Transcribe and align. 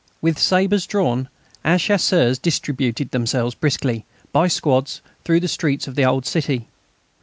With 0.19 0.39
sabres 0.39 0.87
drawn, 0.87 1.29
our 1.63 1.77
Chasseurs 1.77 2.39
distributed 2.39 3.11
themselves 3.11 3.53
briskly, 3.53 4.03
by 4.31 4.47
squads, 4.47 4.99
through 5.23 5.41
the 5.41 5.47
streets 5.47 5.87
of 5.87 5.93
the 5.93 6.05
old 6.05 6.25
city. 6.25 6.67